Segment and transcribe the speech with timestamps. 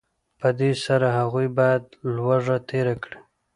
[0.39, 1.83] په دې سره هغوی باید
[2.15, 3.19] لوږه تېره کړي